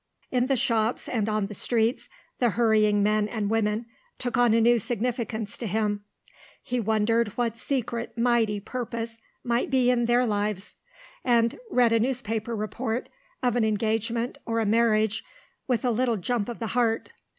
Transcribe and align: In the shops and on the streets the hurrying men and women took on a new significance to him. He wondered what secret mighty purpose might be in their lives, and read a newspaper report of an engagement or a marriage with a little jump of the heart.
In 0.31 0.47
the 0.47 0.55
shops 0.55 1.07
and 1.07 1.29
on 1.29 1.45
the 1.45 1.53
streets 1.53 2.09
the 2.39 2.49
hurrying 2.49 3.03
men 3.03 3.27
and 3.27 3.51
women 3.51 3.85
took 4.17 4.35
on 4.35 4.51
a 4.55 4.59
new 4.59 4.79
significance 4.79 5.59
to 5.59 5.67
him. 5.67 6.03
He 6.63 6.79
wondered 6.79 7.27
what 7.37 7.55
secret 7.55 8.17
mighty 8.17 8.59
purpose 8.59 9.21
might 9.43 9.69
be 9.69 9.91
in 9.91 10.05
their 10.05 10.25
lives, 10.25 10.73
and 11.23 11.55
read 11.69 11.93
a 11.93 11.99
newspaper 11.99 12.55
report 12.55 13.09
of 13.43 13.55
an 13.55 13.63
engagement 13.63 14.39
or 14.43 14.59
a 14.59 14.65
marriage 14.65 15.23
with 15.67 15.85
a 15.85 15.91
little 15.91 16.17
jump 16.17 16.49
of 16.49 16.57
the 16.57 16.67
heart. 16.73 17.13